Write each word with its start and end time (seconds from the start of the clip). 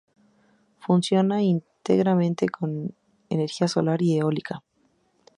Funciona 0.79 1.43
íntegramente 1.43 2.49
con 2.49 2.95
energía 3.29 3.67
solar 3.67 4.01
y 4.01 4.17
eólica. 4.17 4.63